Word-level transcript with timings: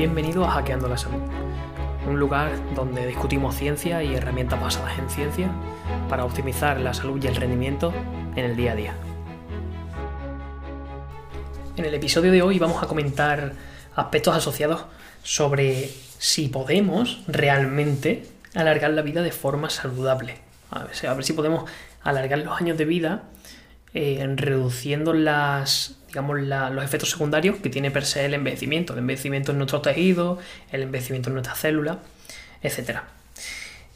bienvenido 0.00 0.46
a 0.46 0.52
Hackeando 0.52 0.88
la 0.88 0.96
Salud, 0.96 1.20
un 2.08 2.18
lugar 2.18 2.52
donde 2.74 3.06
discutimos 3.06 3.54
ciencia 3.54 4.02
y 4.02 4.14
herramientas 4.14 4.58
basadas 4.58 4.98
en 4.98 5.10
ciencia 5.10 5.50
para 6.08 6.24
optimizar 6.24 6.80
la 6.80 6.94
salud 6.94 7.22
y 7.22 7.26
el 7.26 7.36
rendimiento 7.36 7.92
en 8.34 8.46
el 8.46 8.56
día 8.56 8.72
a 8.72 8.76
día. 8.76 8.94
En 11.76 11.84
el 11.84 11.92
episodio 11.92 12.32
de 12.32 12.40
hoy 12.40 12.58
vamos 12.58 12.82
a 12.82 12.86
comentar 12.86 13.52
aspectos 13.94 14.34
asociados 14.34 14.86
sobre 15.22 15.90
si 16.16 16.48
podemos 16.48 17.22
realmente 17.26 18.26
alargar 18.54 18.92
la 18.92 19.02
vida 19.02 19.20
de 19.20 19.32
forma 19.32 19.68
saludable. 19.68 20.38
A 20.70 20.84
ver, 20.84 21.24
si 21.24 21.32
podemos 21.34 21.70
alargar 22.02 22.38
los 22.38 22.58
años 22.58 22.78
de 22.78 22.86
vida 22.86 23.24
eh, 23.92 24.26
reduciendo 24.34 25.12
las, 25.12 25.99
digamos, 26.10 26.40
los 26.40 26.84
efectos 26.84 27.10
secundarios 27.10 27.58
que 27.58 27.70
tiene 27.70 27.92
per 27.92 28.04
se 28.04 28.24
el 28.26 28.34
envejecimiento, 28.34 28.94
el 28.94 28.98
envejecimiento 28.98 29.52
en 29.52 29.58
nuestros 29.58 29.82
tejidos, 29.82 30.40
el 30.72 30.82
envejecimiento 30.82 31.30
en 31.30 31.34
nuestras 31.34 31.58
células, 31.58 31.98
etc. 32.62 32.98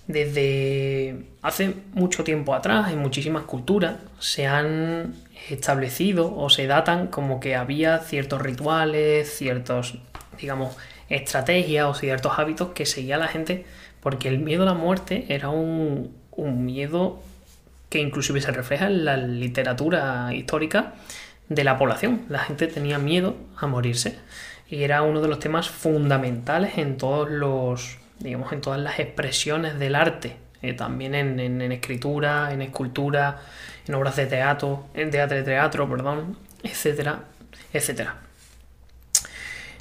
Desde 0.07 1.25
hace 1.43 1.75
mucho 1.93 2.23
tiempo 2.23 2.55
atrás, 2.55 2.93
en 2.93 3.01
muchísimas 3.01 3.43
culturas, 3.43 3.97
se 4.21 4.47
han 4.47 5.17
establecido 5.51 6.37
o 6.37 6.51
se 6.51 6.69
datan 6.69 7.09
como 7.09 7.41
que 7.41 7.57
había 7.57 7.99
ciertos 7.99 8.41
rituales, 8.41 9.37
ciertos, 9.37 9.99
digamos, 10.41 10.77
estrategias 11.09 11.87
o 11.87 11.95
ciertos 11.95 12.39
hábitos 12.39 12.69
que 12.75 12.87
seguía 12.87 13.19
la 13.19 13.29
gente 13.29 13.65
porque 14.01 14.29
el 14.29 14.39
miedo 14.39 14.63
a 14.63 14.67
la 14.67 14.75
muerte 14.75 15.27
era 15.31 15.49
un, 15.49 16.15
un 16.31 16.65
miedo 16.65 17.21
que 17.89 18.01
inclusive 18.01 18.41
se 18.41 18.53
refleja 18.53 18.87
en 18.87 19.05
la 19.05 19.17
literatura 19.17 20.33
histórica 20.35 20.95
de 21.49 21.65
la 21.65 21.79
población. 21.79 22.23
La 22.29 22.41
gente 22.41 22.67
tenía 22.67 22.99
miedo 22.99 23.37
a 23.57 23.67
morirse 23.67 24.19
y 24.69 24.83
era 24.83 25.03
uno 25.03 25.21
de 25.21 25.29
los 25.29 25.39
temas 25.39 25.69
fundamentales 25.69 26.79
en 26.79 26.97
todos 26.97 27.31
los, 27.31 27.99
digamos, 28.19 28.53
en 28.53 28.61
todas 28.61 28.81
las 28.81 28.99
expresiones 28.99 29.79
del 29.79 29.95
arte, 29.95 30.37
eh, 30.63 30.73
también 30.73 31.15
en, 31.15 31.61
escritura, 31.73 32.53
en 32.53 32.63
escultura, 32.63 33.41
en 33.87 33.95
obras 33.95 34.17
de 34.17 34.27
teatro, 34.27 34.87
en 34.95 35.11
teatro 35.11 35.37
de 35.37 35.43
teatro, 35.43 35.89
perdón, 35.89 36.39
etcétera, 36.63 37.25
etcétera. 37.73 38.17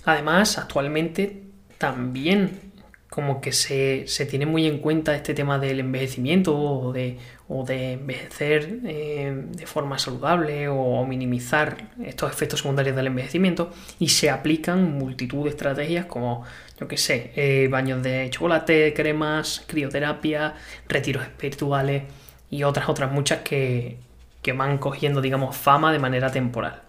Además, 0.05 0.57
actualmente 0.57 1.43
también 1.77 2.72
como 3.13 3.41
que 3.41 3.51
se, 3.51 4.07
tiene 4.27 4.47
muy 4.47 4.65
en 4.65 4.79
cuenta 4.79 5.15
este 5.15 5.35
tema 5.35 5.59
del 5.59 5.81
envejecimiento 5.81 6.57
o 6.57 6.91
de, 6.91 7.19
o 7.47 7.63
de 7.63 7.91
envejecer 7.91 8.79
eh, 8.87 9.31
de 9.51 9.67
forma 9.67 9.99
saludable 9.99 10.67
o 10.67 11.05
minimizar 11.05 11.91
estos 12.03 12.31
efectos 12.31 12.61
secundarios 12.61 12.95
del 12.95 13.05
envejecimiento 13.05 13.71
y 13.99 14.09
se 14.09 14.31
aplican 14.31 14.97
multitud 14.97 15.43
de 15.43 15.51
estrategias 15.51 16.07
como, 16.07 16.43
yo 16.79 16.87
que 16.87 16.97
sé, 16.97 17.31
eh, 17.35 17.67
baños 17.69 18.01
de 18.01 18.31
chocolate, 18.31 18.95
cremas, 18.95 19.63
crioterapia, 19.67 20.55
retiros 20.87 21.21
espirituales 21.21 22.05
y 22.49 22.63
otras 22.63 22.89
otras 22.89 23.11
muchas 23.11 23.41
que, 23.41 23.97
que 24.41 24.53
van 24.53 24.79
cogiendo, 24.79 25.21
digamos, 25.21 25.55
fama 25.55 25.93
de 25.93 25.99
manera 25.99 26.31
temporal. 26.31 26.81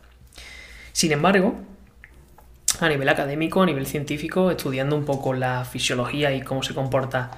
Sin 0.92 1.12
embargo, 1.12 1.60
a 2.80 2.88
nivel 2.88 3.08
académico, 3.08 3.62
a 3.62 3.66
nivel 3.66 3.86
científico, 3.86 4.50
estudiando 4.50 4.96
un 4.96 5.04
poco 5.04 5.32
la 5.34 5.64
fisiología 5.64 6.32
y 6.34 6.42
cómo 6.42 6.62
se 6.62 6.74
comporta 6.74 7.30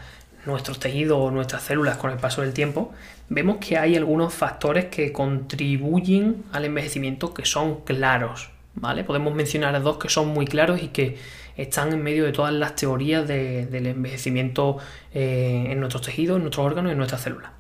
nuestros 0.47 0.79
tejidos 0.79 1.19
o 1.19 1.31
nuestras 1.31 1.63
células 1.63 1.97
con 1.97 2.11
el 2.11 2.19
paso 2.19 2.43
del 2.43 2.53
tiempo, 2.53 2.93
vemos 3.29 3.59
que 3.59 3.77
hay 3.77 3.97
algunos 3.97 4.33
factores 4.33 4.87
que 4.87 5.13
contribuyen 5.13 6.45
al 6.53 6.65
envejecimiento 6.65 7.35
que 7.35 7.45
son 7.45 7.83
claros. 7.83 8.51
¿vale? 8.75 9.05
Podemos 9.05 9.35
mencionar 9.35 9.81
dos 9.83 9.99
que 9.99 10.09
son 10.09 10.29
muy 10.29 10.47
claros 10.47 10.83
y 10.83 10.89
que 10.89 11.19
están 11.57 11.93
en 11.93 12.03
medio 12.03 12.25
de 12.25 12.33
todas 12.33 12.53
las 12.53 12.77
teorías 12.77 13.27
del 13.27 13.87
envejecimiento 13.87 14.79
eh, 15.13 15.67
en 15.71 15.81
nuestros 15.81 16.03
tejidos, 16.03 16.37
en 16.37 16.43
nuestros 16.43 16.65
órganos 16.65 16.91
y 16.91 16.93
en 16.93 16.99
nuestras 16.99 17.23
células. 17.23 17.51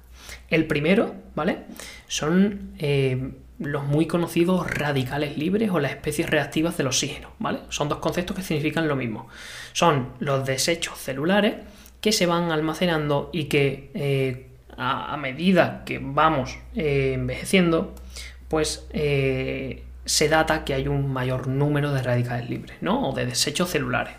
El 0.48 0.66
primero, 0.66 1.14
¿vale? 1.34 1.60
Son 2.06 2.72
eh, 2.78 3.32
los 3.58 3.84
muy 3.84 4.06
conocidos 4.06 4.70
radicales 4.70 5.38
libres 5.38 5.70
o 5.70 5.80
las 5.80 5.92
especies 5.92 6.28
reactivas 6.28 6.76
del 6.76 6.88
oxígeno, 6.88 7.30
¿vale? 7.38 7.60
Son 7.70 7.88
dos 7.88 7.98
conceptos 7.98 8.36
que 8.36 8.42
significan 8.42 8.88
lo 8.88 8.96
mismo. 8.96 9.28
Son 9.72 10.12
los 10.18 10.44
desechos 10.44 10.98
celulares 10.98 11.54
que 12.00 12.12
se 12.12 12.26
van 12.26 12.50
almacenando 12.52 13.30
y 13.32 13.44
que 13.44 13.90
eh, 13.94 14.48
a, 14.76 15.16
medida 15.16 15.84
que 15.84 15.98
vamos 16.02 16.58
eh, 16.74 17.12
envejeciendo, 17.14 17.94
pues 18.48 18.86
eh, 18.92 19.84
se 20.04 20.28
data 20.28 20.64
que 20.64 20.74
hay 20.74 20.86
un 20.88 21.12
mayor 21.12 21.48
número 21.48 21.92
de 21.92 22.02
radicales 22.02 22.50
libres, 22.50 22.76
¿no? 22.82 23.08
O 23.08 23.14
de 23.14 23.26
desechos 23.26 23.70
celulares. 23.70 24.14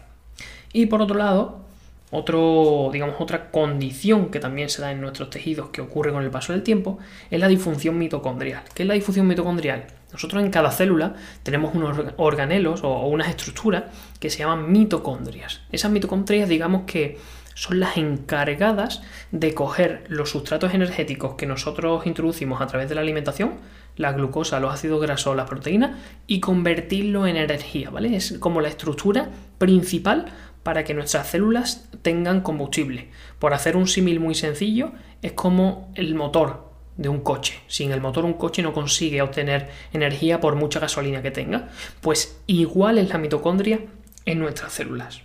Y 0.73 0.87
por 0.87 1.01
otro 1.01 1.17
lado, 1.17 1.66
otro, 2.11 2.89
digamos, 2.91 3.15
otra 3.19 3.51
condición 3.51 4.29
que 4.29 4.39
también 4.39 4.69
se 4.69 4.81
da 4.81 4.91
en 4.91 5.01
nuestros 5.01 5.29
tejidos 5.29 5.69
que 5.69 5.81
ocurre 5.81 6.13
con 6.13 6.23
el 6.23 6.31
paso 6.31 6.53
del 6.53 6.63
tiempo 6.63 6.99
es 7.29 7.39
la 7.39 7.47
disfunción 7.47 7.97
mitocondrial. 7.97 8.63
¿Qué 8.73 8.83
es 8.83 8.87
la 8.87 8.93
disfunción 8.93 9.27
mitocondrial? 9.27 9.87
Nosotros 10.11 10.41
en 10.41 10.49
cada 10.49 10.71
célula 10.71 11.15
tenemos 11.43 11.75
unos 11.75 11.97
organelos 12.15 12.81
o 12.83 13.07
unas 13.07 13.27
estructuras 13.27 13.83
que 14.19 14.29
se 14.29 14.39
llaman 14.39 14.71
mitocondrias. 14.71 15.61
Esas 15.71 15.91
mitocondrias, 15.91 16.47
digamos 16.47 16.83
que 16.83 17.17
son 17.57 17.79
las 17.79 17.97
encargadas 17.97 19.01
de 19.31 19.53
coger 19.53 20.05
los 20.09 20.29
sustratos 20.29 20.75
energéticos 20.75 21.33
que 21.33 21.47
nosotros 21.47 22.05
introducimos 22.05 22.61
a 22.61 22.67
través 22.67 22.87
de 22.87 22.93
la 22.95 23.01
alimentación, 23.01 23.55
la 23.95 24.11
glucosa, 24.11 24.59
los 24.59 24.71
ácidos 24.71 25.01
grasos, 25.01 25.35
las 25.35 25.49
proteínas, 25.49 25.97
y 26.27 26.39
convertirlo 26.39 27.25
en 27.25 27.35
energía, 27.35 27.89
¿vale? 27.89 28.15
Es 28.15 28.37
como 28.39 28.61
la 28.61 28.69
estructura 28.69 29.29
principal 29.57 30.27
para 30.67 30.83
que 30.83 30.93
nuestras 30.93 31.29
células 31.29 31.87
tengan 32.01 32.41
combustible. 32.41 33.07
Por 33.39 33.53
hacer 33.53 33.77
un 33.77 33.87
símil 33.87 34.19
muy 34.19 34.35
sencillo, 34.35 34.91
es 35.21 35.31
como 35.31 35.89
el 35.95 36.13
motor 36.13 36.69
de 36.97 37.07
un 37.07 37.21
coche. 37.21 37.61
Sin 37.67 37.93
el 37.93 38.01
motor 38.01 38.25
un 38.25 38.33
coche 38.33 38.61
no 38.61 38.73
consigue 38.73 39.21
obtener 39.21 39.69
energía 39.93 40.41
por 40.41 40.55
mucha 40.55 40.81
gasolina 40.81 41.21
que 41.21 41.31
tenga. 41.31 41.69
Pues 42.01 42.41
igual 42.47 42.97
es 42.97 43.07
la 43.07 43.17
mitocondria 43.17 43.79
en 44.25 44.39
nuestras 44.39 44.73
células. 44.73 45.21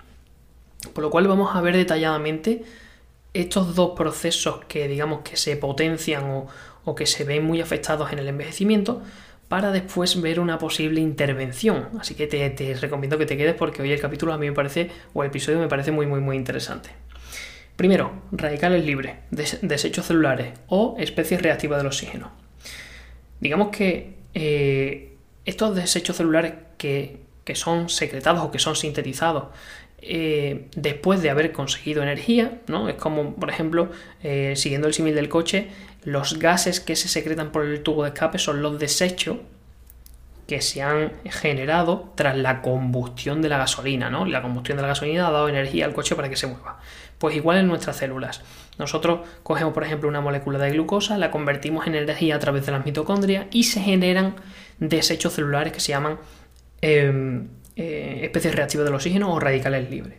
Por 0.94 1.02
lo 1.02 1.10
cual 1.10 1.26
vamos 1.26 1.56
a 1.56 1.60
ver 1.60 1.76
detalladamente 1.76 2.62
estos 3.34 3.75
dos 3.75 3.97
procesos 3.97 4.64
que 4.66 4.86
digamos 4.86 5.22
que 5.22 5.36
se 5.36 5.56
potencian 5.56 6.22
o, 6.31 6.47
o 6.84 6.94
que 6.94 7.06
se 7.06 7.25
ven 7.25 7.44
muy 7.44 7.60
afectados 7.60 8.12
en 8.12 8.20
el 8.20 8.28
envejecimiento 8.28 9.02
para 9.52 9.70
después 9.70 10.18
ver 10.22 10.40
una 10.40 10.56
posible 10.56 11.02
intervención. 11.02 11.90
Así 12.00 12.14
que 12.14 12.26
te, 12.26 12.74
recomiendo 12.80 13.18
que 13.18 13.26
te 13.26 13.36
quedes 13.36 13.54
porque 13.54 13.82
hoy 13.82 13.92
el 13.92 14.00
capítulo 14.00 14.32
a 14.32 14.38
mí 14.38 14.46
me 14.46 14.54
parece, 14.54 14.90
o 15.12 15.22
el 15.22 15.28
episodio 15.28 15.58
me 15.58 15.68
parece 15.68 15.92
muy, 15.92 16.06
muy, 16.06 16.20
muy 16.20 16.38
interesante. 16.38 16.88
Primero, 17.76 18.12
radicales 18.32 18.82
libres, 18.86 19.16
desechos 19.30 20.06
celulares 20.06 20.54
o 20.68 20.96
especies 20.98 21.42
reactivas 21.42 21.76
del 21.76 21.88
oxígeno. 21.88 22.30
Digamos 23.40 23.68
que 23.68 24.14
eh, 24.32 25.16
estos 25.44 25.76
desechos 25.76 26.16
celulares 26.16 26.54
que, 26.78 27.20
son 27.52 27.90
secretados 27.90 28.42
o 28.42 28.50
que 28.50 28.58
son 28.58 28.74
sintetizados 28.74 29.48
eh, 30.02 30.68
después 30.74 31.22
de 31.22 31.30
haber 31.30 31.52
conseguido 31.52 32.02
energía, 32.02 32.58
¿no? 32.66 32.88
Es 32.88 32.96
como, 32.96 33.36
por 33.36 33.48
ejemplo, 33.48 33.90
eh, 34.22 34.54
siguiendo 34.56 34.88
el 34.88 34.94
símil 34.94 35.14
del 35.14 35.28
coche, 35.28 35.68
los 36.02 36.40
gases 36.40 36.80
que 36.80 36.96
se 36.96 37.08
secretan 37.08 37.52
por 37.52 37.64
el 37.64 37.82
tubo 37.82 38.02
de 38.02 38.08
escape 38.08 38.38
son 38.38 38.62
los 38.62 38.80
desechos 38.80 39.38
que 40.48 40.60
se 40.60 40.82
han 40.82 41.12
generado 41.24 42.12
tras 42.16 42.36
la 42.36 42.62
combustión 42.62 43.42
de 43.42 43.48
la 43.48 43.58
gasolina, 43.58 44.10
¿no? 44.10 44.26
La 44.26 44.42
combustión 44.42 44.76
de 44.76 44.82
la 44.82 44.88
gasolina 44.88 45.28
ha 45.28 45.30
dado 45.30 45.48
energía 45.48 45.84
al 45.84 45.94
coche 45.94 46.16
para 46.16 46.28
que 46.28 46.36
se 46.36 46.48
mueva. 46.48 46.80
Pues 47.19 47.36
igual 47.36 47.58
en 47.58 47.69
nuestras 47.69 47.96
células. 47.96 48.42
Nosotros 48.78 49.20
cogemos, 49.44 49.72
por 49.72 49.84
ejemplo, 49.84 50.08
una 50.08 50.20
molécula 50.20 50.58
de 50.58 50.72
glucosa, 50.72 51.16
la 51.16 51.30
convertimos 51.30 51.86
en 51.86 51.94
energía 51.94 52.34
a 52.34 52.38
través 52.40 52.66
de 52.66 52.72
las 52.72 52.84
mitocondrias 52.84 53.46
y 53.52 53.64
se 53.64 53.80
generan 53.80 54.34
desechos 54.80 55.34
celulares 55.34 55.72
que 55.72 55.80
se 55.80 55.92
llaman 55.92 56.19
em, 56.80 57.46
eh, 57.77 58.21
especies 58.22 58.55
reactivas 58.55 58.84
del 58.84 58.94
oxígeno 58.94 59.33
o 59.33 59.41
radicales 59.41 59.91
libres. 59.91 60.19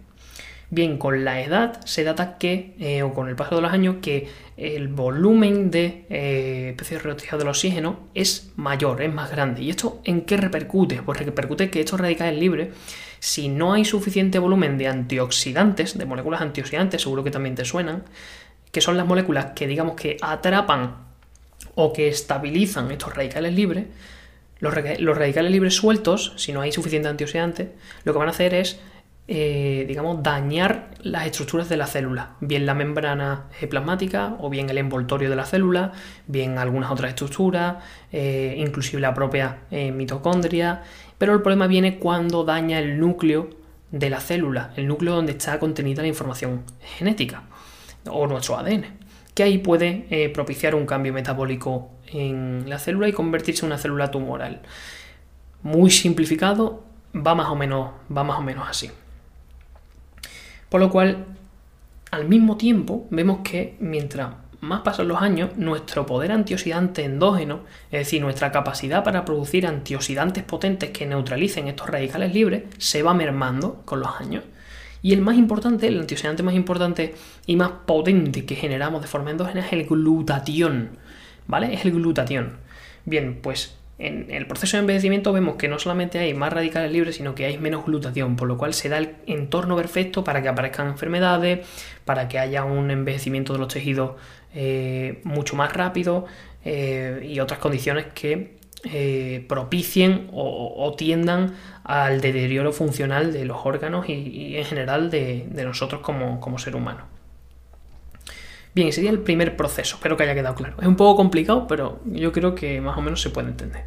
Bien, 0.69 0.97
con 0.97 1.23
la 1.23 1.39
edad 1.39 1.79
se 1.85 2.03
data 2.03 2.39
que, 2.39 2.73
eh, 2.79 3.03
o 3.03 3.13
con 3.13 3.29
el 3.29 3.35
paso 3.35 3.55
de 3.55 3.61
los 3.61 3.71
años, 3.71 3.97
que 4.01 4.27
el 4.57 4.87
volumen 4.87 5.69
de 5.69 6.05
eh, 6.09 6.69
especies 6.71 7.03
reactivas 7.03 7.37
del 7.37 7.47
oxígeno 7.47 7.99
es 8.15 8.51
mayor, 8.55 9.03
es 9.03 9.13
más 9.13 9.29
grande. 9.29 9.61
¿Y 9.61 9.69
esto 9.69 10.01
en 10.03 10.21
qué 10.21 10.35
repercute? 10.35 11.03
Pues 11.03 11.19
repercute 11.19 11.69
que 11.69 11.81
estos 11.81 11.99
radicales 11.99 12.39
libres, 12.39 12.69
si 13.19 13.49
no 13.49 13.73
hay 13.73 13.85
suficiente 13.85 14.39
volumen 14.39 14.79
de 14.79 14.87
antioxidantes, 14.87 15.95
de 15.95 16.05
moléculas 16.05 16.41
antioxidantes, 16.41 17.03
seguro 17.03 17.23
que 17.23 17.29
también 17.29 17.53
te 17.53 17.65
suenan, 17.65 18.05
que 18.71 18.81
son 18.81 18.97
las 18.97 19.05
moléculas 19.05 19.51
que 19.55 19.67
digamos 19.67 19.95
que 19.95 20.17
atrapan 20.21 21.05
o 21.75 21.93
que 21.93 22.07
estabilizan 22.07 22.89
estos 22.89 23.13
radicales 23.15 23.53
libres, 23.53 23.85
los, 24.63 25.17
radicales 25.17 25.51
libres 25.51 25.75
sueltos, 25.75 26.33
si 26.37 26.53
no 26.53 26.61
hay 26.61 26.71
suficiente 26.71 27.09
antioxidantes, 27.09 27.67
lo 28.05 28.13
que 28.13 28.19
van 28.19 28.29
a 28.29 28.31
hacer 28.31 28.53
es 28.53 28.79
eh, 29.27 29.83
digamos, 29.87 30.23
dañar 30.23 30.91
las 31.01 31.25
estructuras 31.25 31.67
de 31.67 31.75
la 31.75 31.85
célula, 31.85 32.35
bien 32.39 32.65
la 32.65 32.73
membrana 32.73 33.49
plasmática 33.69 34.37
o 34.39 34.49
bien 34.49 34.69
el 34.69 34.77
envoltorio 34.77 35.29
de 35.29 35.35
la 35.35 35.45
célula, 35.45 35.91
bien 36.27 36.57
algunas 36.57 36.91
otras 36.91 37.09
estructuras, 37.09 37.83
eh, 38.13 38.55
inclusive 38.57 39.01
la 39.01 39.13
propia 39.13 39.59
eh, 39.69 39.91
mitocondria, 39.91 40.83
pero 41.17 41.33
el 41.33 41.41
problema 41.41 41.67
viene 41.67 41.99
cuando 41.99 42.45
daña 42.45 42.79
el 42.79 42.99
núcleo 42.99 43.49
de 43.91 44.09
la 44.09 44.21
célula, 44.21 44.71
el 44.77 44.87
núcleo 44.87 45.13
donde 45.15 45.33
está 45.33 45.59
contenida 45.59 46.01
la 46.01 46.07
información 46.07 46.63
genética 46.97 47.43
o 48.09 48.27
nuestro 48.27 48.57
ADN, 48.57 48.85
que 49.33 49.43
ahí 49.43 49.57
puede 49.57 50.29
propiciar 50.33 50.73
un 50.75 50.85
cambio 50.85 51.13
metabólico 51.13 51.91
en 52.07 52.69
la 52.69 52.79
célula 52.79 53.07
y 53.07 53.13
convertirse 53.13 53.65
en 53.65 53.71
una 53.71 53.77
célula 53.77 54.11
tumoral. 54.11 54.61
Muy 55.61 55.91
simplificado, 55.91 56.83
va 57.15 57.35
más 57.35 57.49
o 57.49 57.55
menos, 57.55 57.91
va 58.15 58.23
más 58.23 58.39
o 58.39 58.41
menos 58.41 58.67
así. 58.67 58.91
Por 60.69 60.81
lo 60.81 60.89
cual, 60.89 61.25
al 62.11 62.27
mismo 62.27 62.57
tiempo, 62.57 63.07
vemos 63.11 63.39
que 63.43 63.77
mientras 63.79 64.29
más 64.63 64.81
pasan 64.81 65.09
los 65.09 65.21
años, 65.21 65.57
nuestro 65.57 66.05
poder 66.05 66.31
antioxidante 66.31 67.03
endógeno, 67.03 67.61
es 67.91 67.99
decir, 67.99 68.21
nuestra 68.21 68.51
capacidad 68.51 69.03
para 69.03 69.25
producir 69.25 69.67
antioxidantes 69.67 70.43
potentes 70.43 70.91
que 70.91 71.05
neutralicen 71.05 71.67
estos 71.67 71.89
radicales 71.89 72.33
libres, 72.33 72.63
se 72.77 73.03
va 73.03 73.13
mermando 73.13 73.81
con 73.85 73.99
los 73.99 74.09
años. 74.19 74.43
Y 75.01 75.11
el 75.11 75.21
más 75.21 75.35
importante, 75.35 75.87
el 75.87 75.99
antioxidante 75.99 76.43
más 76.43 76.55
importante 76.55 77.13
y 77.45 77.57
más 77.57 77.71
potente 77.85 78.45
que 78.45 78.55
generamos 78.55 79.01
de 79.01 79.07
forma 79.09 79.31
endógena 79.31 79.65
es 79.65 79.73
el 79.73 79.85
glutatión. 79.85 80.97
¿Vale? 81.47 81.73
Es 81.73 81.85
el 81.85 81.91
glutatión. 81.91 82.57
Bien, 83.05 83.39
pues 83.41 83.77
en 83.99 84.31
el 84.31 84.47
proceso 84.47 84.77
de 84.77 84.81
envejecimiento 84.81 85.31
vemos 85.33 85.55
que 85.55 85.67
no 85.67 85.77
solamente 85.77 86.19
hay 86.19 86.33
más 86.33 86.51
radicales 86.51 86.91
libres, 86.91 87.15
sino 87.15 87.35
que 87.35 87.45
hay 87.45 87.57
menos 87.57 87.85
glutatión, 87.85 88.35
por 88.35 88.47
lo 88.47 88.57
cual 88.57 88.73
se 88.73 88.89
da 88.89 88.97
el 88.97 89.15
entorno 89.27 89.75
perfecto 89.75 90.23
para 90.23 90.41
que 90.41 90.49
aparezcan 90.49 90.87
enfermedades, 90.87 91.67
para 92.03 92.27
que 92.27 92.39
haya 92.39 92.65
un 92.65 92.89
envejecimiento 92.91 93.53
de 93.53 93.59
los 93.59 93.71
tejidos 93.71 94.13
eh, 94.55 95.21
mucho 95.23 95.55
más 95.55 95.73
rápido 95.73 96.25
eh, 96.65 97.27
y 97.29 97.39
otras 97.39 97.59
condiciones 97.59 98.07
que 98.13 98.57
eh, 98.85 99.45
propicien 99.47 100.29
o, 100.33 100.93
tiendan 100.97 101.53
al 101.83 102.19
deterioro 102.19 102.73
funcional 102.73 103.31
de 103.31 103.45
los 103.45 103.65
órganos 103.65 104.09
y, 104.09 104.57
en 104.57 104.65
general 104.65 105.09
de, 105.09 105.47
nosotros 105.63 106.01
como, 106.01 106.41
como 106.41 106.59
ser 106.59 106.75
humano. 106.75 107.12
Bien, 108.75 108.91
sería 108.91 109.11
el 109.11 109.19
primer 109.19 109.55
proceso, 109.55 109.97
espero 109.97 110.17
que 110.17 110.23
haya 110.23 110.33
quedado 110.33 110.55
claro. 110.55 110.75
Es 110.81 110.87
un 110.87 110.95
poco 110.95 111.15
complicado, 111.15 111.67
pero 111.67 111.99
yo 112.05 112.31
creo 112.31 112.55
que 112.55 112.81
más 112.81 112.97
o 112.97 113.01
menos 113.01 113.21
se 113.21 113.29
puede 113.29 113.49
entender. 113.49 113.83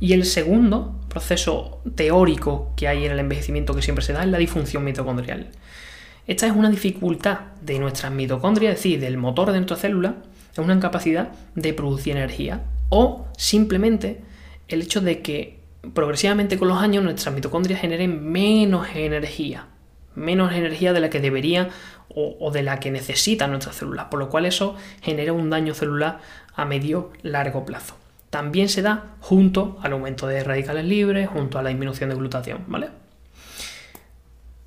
Y 0.00 0.12
el 0.12 0.24
segundo 0.24 0.96
proceso 1.08 1.80
teórico 1.94 2.72
que 2.76 2.88
hay 2.88 3.06
en 3.06 3.12
el 3.12 3.18
envejecimiento 3.20 3.74
que 3.74 3.82
siempre 3.82 4.04
se 4.04 4.12
da 4.12 4.22
es 4.22 4.28
la 4.28 4.38
disfunción 4.38 4.84
mitocondrial. 4.84 5.50
Esta 6.26 6.46
es 6.46 6.52
una 6.52 6.70
dificultad 6.70 7.38
de 7.62 7.78
nuestras 7.78 8.12
mitocondrias, 8.12 8.74
es 8.74 8.78
decir, 8.78 9.00
del 9.00 9.16
motor 9.16 9.52
de 9.52 9.58
nuestra 9.58 9.76
célula, 9.76 10.16
es 10.52 10.58
una 10.58 10.74
incapacidad 10.74 11.30
de 11.54 11.72
producir 11.72 12.16
energía. 12.16 12.64
O 12.88 13.26
simplemente 13.36 14.22
el 14.68 14.82
hecho 14.82 15.00
de 15.00 15.22
que 15.22 15.60
progresivamente 15.94 16.58
con 16.58 16.68
los 16.68 16.78
años 16.78 17.04
nuestras 17.04 17.34
mitocondrias 17.34 17.80
generen 17.80 18.28
menos 18.30 18.88
energía, 18.94 19.66
menos 20.16 20.52
energía 20.52 20.92
de 20.92 21.00
la 21.00 21.10
que 21.10 21.20
debería 21.20 21.68
o, 22.08 22.50
de 22.50 22.62
la 22.62 22.80
que 22.80 22.90
necesitan 22.90 23.50
nuestras 23.50 23.76
células, 23.76 24.06
por 24.06 24.18
lo 24.18 24.30
cual 24.30 24.46
eso 24.46 24.74
genera 25.02 25.32
un 25.34 25.50
daño 25.50 25.74
celular 25.74 26.20
a 26.54 26.64
medio 26.64 27.12
largo 27.22 27.64
plazo. 27.66 27.94
También 28.30 28.68
se 28.68 28.82
da 28.82 29.16
junto 29.20 29.78
al 29.82 29.92
aumento 29.92 30.26
de 30.26 30.42
radicales 30.42 30.86
libres, 30.86 31.28
junto 31.28 31.58
a 31.58 31.62
la 31.62 31.68
disminución 31.68 32.10
de 32.10 32.16
glutatión, 32.16 32.64
¿vale? 32.66 32.88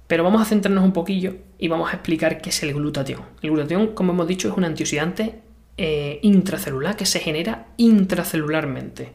Pero 0.07 0.23
vamos 0.23 0.41
a 0.41 0.45
centrarnos 0.45 0.83
un 0.83 0.93
poquillo 0.93 1.35
y 1.57 1.67
vamos 1.67 1.89
a 1.91 1.95
explicar 1.95 2.41
qué 2.41 2.49
es 2.49 2.63
el 2.63 2.73
glutatión. 2.73 3.21
El 3.41 3.51
glutatión, 3.51 3.93
como 3.93 4.13
hemos 4.13 4.27
dicho, 4.27 4.47
es 4.47 4.55
un 4.55 4.63
antioxidante 4.63 5.39
eh, 5.77 6.19
intracelular 6.23 6.95
que 6.95 7.05
se 7.05 7.19
genera 7.19 7.67
intracelularmente. 7.77 9.13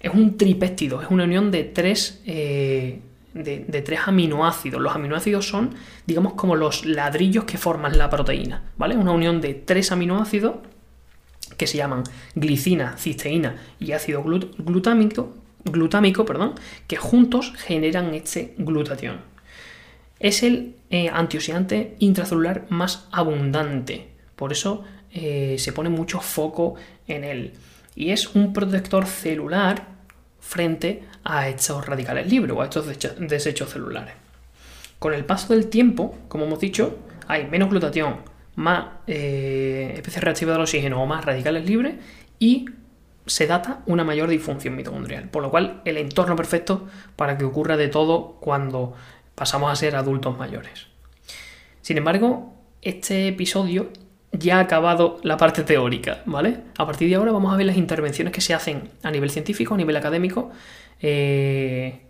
Es 0.00 0.12
un 0.12 0.36
tripéptido, 0.36 1.02
es 1.02 1.08
una 1.10 1.24
unión 1.24 1.50
de 1.50 1.64
tres 1.64 2.22
eh, 2.26 3.00
de, 3.34 3.82
tres 3.82 4.00
aminoácidos. 4.06 4.80
Los 4.80 4.94
aminoácidos 4.94 5.46
son, 5.46 5.74
digamos, 6.06 6.34
como 6.34 6.56
los 6.56 6.86
ladrillos 6.86 7.44
que 7.44 7.58
forman 7.58 7.98
la 7.98 8.08
proteína, 8.08 8.62
¿vale? 8.76 8.96
Una 8.96 9.12
unión 9.12 9.40
de 9.40 9.54
tres 9.54 9.92
aminoácidos 9.92 10.56
que 11.56 11.66
se 11.66 11.76
llaman 11.76 12.04
glicina, 12.34 12.96
cisteína 12.96 13.56
y 13.78 13.92
ácido 13.92 14.22
glutámico, 14.22 15.34
glutámico 15.64 16.24
perdón, 16.24 16.54
que 16.86 16.96
juntos 16.96 17.52
generan 17.56 18.14
este 18.14 18.54
glutatión. 18.58 19.20
Es 20.20 20.42
el 20.42 20.76
eh, 20.90 21.10
antioxidante 21.12 21.96
intracelular 21.98 22.66
más 22.70 23.08
abundante, 23.12 24.08
por 24.36 24.52
eso 24.52 24.84
eh, 25.12 25.56
se 25.58 25.72
pone 25.72 25.90
mucho 25.90 26.20
foco 26.20 26.76
en 27.06 27.24
él. 27.24 27.52
Y 27.94 28.10
es 28.10 28.34
un 28.34 28.52
protector 28.52 29.06
celular 29.06 29.93
frente 30.44 31.02
a 31.24 31.48
estos 31.48 31.86
radicales 31.86 32.26
libres 32.26 32.54
o 32.54 32.60
a 32.60 32.64
estos 32.64 32.86
desechos 32.86 33.70
celulares. 33.70 34.14
Con 34.98 35.14
el 35.14 35.24
paso 35.24 35.54
del 35.54 35.68
tiempo, 35.68 36.16
como 36.28 36.44
hemos 36.44 36.60
dicho, 36.60 36.98
hay 37.26 37.46
menos 37.46 37.70
glutatión, 37.70 38.18
más 38.54 38.86
eh, 39.06 39.92
especies 39.96 40.22
reactivas 40.22 40.54
del 40.54 40.62
oxígeno 40.62 41.02
o 41.02 41.06
más 41.06 41.24
radicales 41.24 41.66
libres 41.66 41.94
y 42.38 42.66
se 43.26 43.46
data 43.46 43.80
una 43.86 44.04
mayor 44.04 44.28
disfunción 44.28 44.76
mitocondrial, 44.76 45.30
por 45.30 45.42
lo 45.42 45.50
cual 45.50 45.80
el 45.86 45.96
entorno 45.96 46.36
perfecto 46.36 46.86
para 47.16 47.38
que 47.38 47.44
ocurra 47.44 47.78
de 47.78 47.88
todo 47.88 48.36
cuando 48.40 48.94
pasamos 49.34 49.72
a 49.72 49.76
ser 49.76 49.96
adultos 49.96 50.36
mayores. 50.36 50.86
Sin 51.80 51.96
embargo, 51.96 52.54
este 52.82 53.28
episodio 53.28 53.88
ya 54.38 54.58
ha 54.58 54.60
acabado 54.60 55.18
la 55.22 55.36
parte 55.36 55.62
teórica, 55.62 56.22
¿vale? 56.26 56.60
A 56.76 56.86
partir 56.86 57.08
de 57.08 57.14
ahora 57.14 57.32
vamos 57.32 57.52
a 57.52 57.56
ver 57.56 57.66
las 57.66 57.76
intervenciones 57.76 58.32
que 58.32 58.40
se 58.40 58.54
hacen 58.54 58.90
a 59.02 59.10
nivel 59.10 59.30
científico, 59.30 59.74
a 59.74 59.76
nivel 59.76 59.96
académico, 59.96 60.50
eh, 61.00 62.00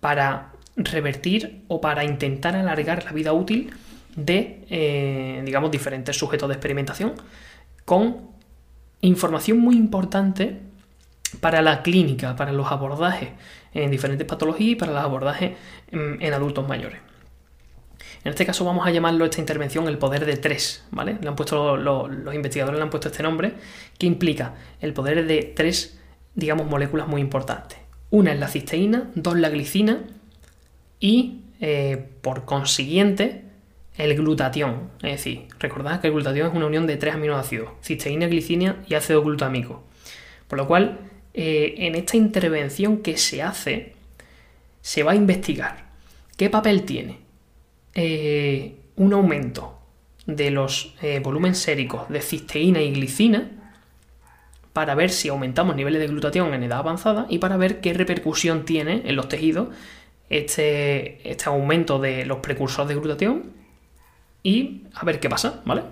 para 0.00 0.52
revertir 0.76 1.62
o 1.68 1.80
para 1.80 2.04
intentar 2.04 2.56
alargar 2.56 3.04
la 3.04 3.12
vida 3.12 3.32
útil 3.32 3.70
de, 4.16 4.64
eh, 4.68 5.42
digamos, 5.44 5.70
diferentes 5.70 6.16
sujetos 6.16 6.48
de 6.48 6.54
experimentación 6.54 7.14
con 7.84 8.28
información 9.00 9.58
muy 9.58 9.76
importante 9.76 10.60
para 11.40 11.62
la 11.62 11.82
clínica, 11.82 12.36
para 12.36 12.52
los 12.52 12.70
abordajes 12.72 13.30
en 13.74 13.90
diferentes 13.90 14.26
patologías 14.26 14.72
y 14.72 14.74
para 14.76 14.92
los 14.92 15.02
abordajes 15.02 15.52
en, 15.90 16.32
adultos 16.32 16.66
mayores. 16.66 17.00
En 18.24 18.30
este 18.30 18.46
caso 18.46 18.64
vamos 18.64 18.86
a 18.86 18.90
llamarlo 18.90 19.24
esta 19.24 19.40
intervención 19.40 19.88
el 19.88 19.98
poder 19.98 20.24
de 20.26 20.36
tres, 20.36 20.84
¿vale? 20.90 21.18
han 21.26 21.36
puesto, 21.36 21.76
los 21.76 22.34
investigadores 22.34 22.78
le 22.78 22.82
han 22.82 22.90
puesto 22.90 23.08
este 23.08 23.22
nombre, 23.22 23.54
que 23.98 24.06
implica 24.06 24.54
el 24.80 24.92
poder 24.92 25.26
de 25.26 25.52
tres, 25.54 25.98
digamos, 26.34 26.66
moléculas 26.66 27.08
muy 27.08 27.20
importantes. 27.20 27.78
Una 28.10 28.32
es 28.32 28.38
la 28.38 28.48
cisteína, 28.48 29.10
dos 29.14 29.36
la 29.38 29.50
glicina 29.50 30.04
y, 31.00 31.42
eh, 31.60 32.08
por 32.22 32.44
consiguiente, 32.44 33.44
el 33.96 34.14
glutatión. 34.14 34.90
Es 35.02 35.12
decir, 35.12 35.46
recordad 35.58 36.00
que 36.00 36.08
el 36.08 36.14
glutatión 36.14 36.48
es 36.48 36.54
una 36.54 36.66
unión 36.66 36.86
de 36.86 36.96
tres 36.96 37.14
aminoácidos, 37.14 37.70
cisteína, 37.82 38.26
glicina 38.26 38.84
y 38.88 38.94
ácido 38.94 39.22
glutámico. 39.22 39.84
Por 40.46 40.58
lo 40.58 40.66
cual, 40.66 41.00
eh, 41.34 41.74
en 41.78 41.94
esta 41.94 42.16
intervención 42.16 42.98
que 42.98 43.16
se 43.18 43.42
hace, 43.42 43.94
se 44.80 45.02
va 45.02 45.12
a 45.12 45.16
investigar 45.16 45.88
qué 46.36 46.48
papel 46.48 46.84
tiene 46.84 47.27
eh, 48.00 48.76
un 48.96 49.12
aumento 49.12 49.78
de 50.26 50.50
los 50.50 50.94
volúmenes 51.22 51.58
séricos 51.58 52.08
de 52.10 52.20
cisteína 52.20 52.82
y 52.82 52.92
glicina 52.92 53.50
para 54.72 54.94
ver 54.94 55.10
si 55.10 55.28
aumentamos 55.28 55.74
niveles 55.74 56.00
de 56.00 56.06
glutatión 56.06 56.54
en 56.54 56.62
edad 56.62 56.78
avanzada 56.78 57.26
y 57.28 57.38
para 57.38 57.56
ver 57.56 57.80
qué 57.80 57.94
repercusión 57.94 58.64
tiene 58.64 59.02
en 59.06 59.16
los 59.16 59.28
tejidos 59.28 59.68
este, 60.30 61.28
este 61.28 61.44
aumento 61.46 61.98
de 61.98 62.24
los 62.24 62.38
precursores 62.38 62.88
de 62.88 62.94
glutatión 62.94 63.52
y 64.44 64.82
a 64.94 65.04
ver 65.04 65.18
qué 65.18 65.28
pasa, 65.28 65.62
¿vale? 65.64 65.82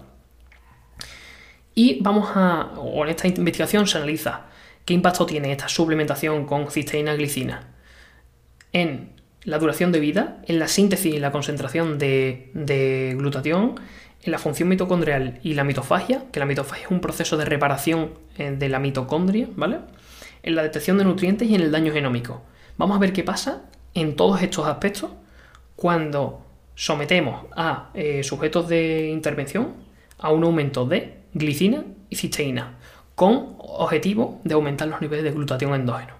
Y 1.75 1.99
vamos 2.01 2.31
a, 2.37 2.71
en 2.95 3.09
esta 3.09 3.27
investigación 3.27 3.89
se 3.89 3.99
analiza 3.99 4.47
qué 4.85 4.95
impacto 4.95 5.27
tiene 5.27 5.51
esta 5.51 5.69
suplementación 5.69 6.47
con 6.47 6.71
cisteína 6.71 7.15
glicina 7.15 7.75
en 8.73 9.16
la 9.47 9.61
duración 9.61 9.93
de 9.93 10.01
vida, 10.01 10.43
en 10.47 10.59
la 10.59 10.67
síntesis 10.67 11.15
y 11.15 11.19
la 11.21 11.31
concentración 11.31 11.99
de, 11.99 13.15
glutatión, 13.17 13.77
en 14.23 14.33
la 14.33 14.39
función 14.39 14.69
mitocondrial 14.69 15.39
y 15.45 15.55
la 15.55 15.63
mitofagia, 15.63 16.25
que 16.33 16.41
la 16.41 16.47
mitofagia 16.47 16.87
es 16.87 16.91
un 16.91 17.01
proceso 17.01 17.37
de 17.37 17.45
reparación 17.45 18.11
eh, 18.37 18.51
de 18.51 18.69
la 18.69 18.81
mitocondria, 18.81 19.49
¿vale? 19.55 19.79
En 20.43 20.57
la 20.57 20.65
detección 20.65 20.99
de 20.99 21.05
nutrientes 21.05 21.49
y 21.49 21.55
en 21.55 21.61
el 21.61 21.71
daño 21.71 21.93
genómico. 21.93 22.43
Vamos 22.77 22.97
a 22.97 23.01
ver 23.01 23.13
qué 23.13 23.23
pasa 23.23 23.63
en 23.95 24.17
todos 24.17 24.43
estos 24.43 24.67
aspectos 24.67 25.13
cuando 25.77 26.45
sometemos 26.75 27.47
a 27.57 27.91
eh, 27.95 28.25
sujetos 28.25 28.69
de 28.69 29.11
intervención 29.11 29.75
a 30.19 30.33
un 30.33 30.43
aumento 30.43 30.87
de 30.87 31.19
glicina 31.35 31.85
y 32.11 32.17
cisteína, 32.17 32.79
con 33.15 33.55
objetivo 33.59 34.41
de 34.43 34.55
aumentar 34.55 34.89
los 34.89 35.01
niveles 35.01 35.25
de 35.25 35.31
glutatión 35.31 35.73
endógeno. 35.73 36.15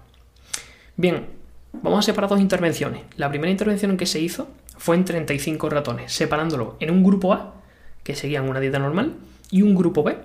Bien, 0.95 1.36
vamos 1.73 1.99
a 1.99 2.01
separar 2.01 2.29
dos 2.29 2.39
intervenciones. 2.39 3.03
La 3.15 3.29
primera 3.29 3.51
intervención 3.51 3.91
en 3.91 3.97
que 3.97 4.05
se 4.05 4.19
hizo 4.19 4.47
fue 4.77 4.95
en 4.95 5.05
35 5.05 5.69
ratones, 5.69 6.11
separándolo 6.11 6.77
en 6.79 6.91
un 6.91 7.03
grupo 7.03 7.33
A 7.33 7.55
que 8.03 8.15
seguían 8.15 8.47
una 8.47 8.59
dieta 8.59 8.79
normal, 8.79 9.15
y 9.51 9.61
un 9.61 9.75
grupo 9.75 10.03
B, 10.03 10.17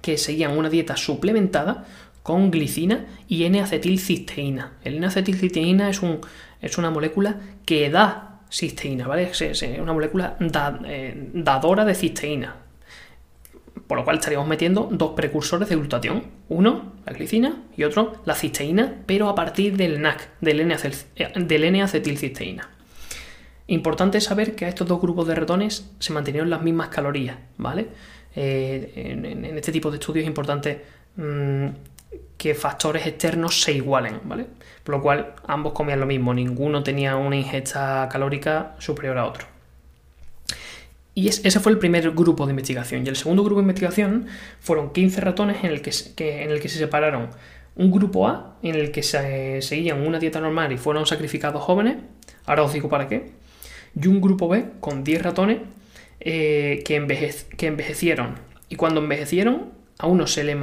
que 0.00 0.18
seguían 0.18 0.56
una 0.56 0.70
dieta 0.70 0.96
suplementada 0.96 1.86
con 2.22 2.50
glicina 2.50 3.06
y 3.28 3.44
N-acetilcisteína. 3.44 4.74
El 4.82 4.96
N-acetilcisteína 4.96 5.90
es, 5.90 6.02
un, 6.02 6.20
es 6.60 6.78
una 6.78 6.90
molécula 6.90 7.38
que 7.66 7.90
da 7.90 8.40
cisteína, 8.50 9.06
¿vale? 9.06 9.30
Es 9.30 9.62
una 9.78 9.92
molécula 9.92 10.36
eh, 10.86 11.30
dadora 11.34 11.84
de 11.84 11.94
cisteína. 11.94 12.56
Por 13.86 13.98
lo 13.98 14.04
cual 14.04 14.16
estaríamos 14.16 14.48
metiendo 14.48 14.88
dos 14.90 15.12
precursores 15.12 15.68
de 15.68 15.76
glutatión. 15.76 16.24
Uno, 16.48 16.94
la 17.04 17.12
glicina, 17.12 17.62
y 17.76 17.84
otro, 17.84 18.14
la 18.24 18.34
cisteína, 18.34 19.02
pero 19.06 19.28
a 19.28 19.34
partir 19.34 19.76
del 19.76 20.00
NAC, 20.00 20.30
del 20.40 20.60
N-acetilcisteína. 20.60 22.70
Importante 23.66 24.20
saber 24.20 24.54
que 24.54 24.66
a 24.66 24.68
estos 24.68 24.86
dos 24.86 25.00
grupos 25.00 25.26
de 25.26 25.34
ratones 25.34 25.90
se 25.98 26.12
mantenieron 26.12 26.50
las 26.50 26.62
mismas 26.62 26.88
calorías, 26.88 27.38
¿vale? 27.56 27.88
Eh, 28.36 28.92
en, 28.94 29.44
este 29.44 29.72
tipo 29.72 29.90
de 29.90 29.98
estudios 29.98 30.24
es 30.24 30.28
importante 30.28 30.84
mm, 31.16 31.66
que 32.36 32.54
factores 32.54 33.06
externos 33.06 33.62
se 33.62 33.72
igualen, 33.72 34.20
¿vale? 34.24 34.46
Por 34.82 34.96
lo 34.96 35.02
cual 35.02 35.34
ambos 35.46 35.72
comían 35.72 36.00
lo 36.00 36.06
mismo, 36.06 36.34
ninguno 36.34 36.82
tenía 36.82 37.16
una 37.16 37.36
ingesta 37.36 38.08
calórica 38.10 38.74
superior 38.78 39.18
a 39.18 39.26
otro. 39.26 39.53
Y 41.14 41.28
ese 41.28 41.60
fue 41.60 41.70
el 41.70 41.78
primer 41.78 42.10
grupo 42.10 42.44
de 42.46 42.50
investigación. 42.50 43.06
Y 43.06 43.08
el 43.08 43.16
segundo 43.16 43.44
grupo 43.44 43.60
de 43.60 43.64
investigación 43.64 44.26
fueron 44.58 44.92
15 44.92 45.20
ratones 45.20 45.62
en 45.62 45.70
el 45.70 45.80
que, 45.80 45.92
en 46.42 46.50
el 46.50 46.60
que 46.60 46.68
se 46.68 46.78
separaron 46.78 47.30
un 47.76 47.90
grupo 47.92 48.28
A, 48.28 48.56
en 48.62 48.74
el 48.74 48.90
que 48.90 49.02
se, 49.02 49.62
seguían 49.62 50.04
una 50.06 50.18
dieta 50.18 50.40
normal 50.40 50.72
y 50.72 50.76
fueron 50.76 51.06
sacrificados 51.06 51.62
jóvenes, 51.62 51.98
ahora 52.46 52.64
os 52.64 52.72
digo 52.72 52.88
para 52.88 53.08
qué, 53.08 53.30
y 54.00 54.08
un 54.08 54.20
grupo 54.20 54.48
B 54.48 54.66
con 54.80 55.04
10 55.04 55.22
ratones 55.22 55.58
eh, 56.20 56.82
que, 56.84 56.96
envejecieron. 56.96 58.36
Y 58.68 58.76
cuando 58.76 59.00
envejecieron, 59.00 59.72
a 59.98 60.06
uno 60.08 60.26
se 60.26 60.42
le, 60.42 60.56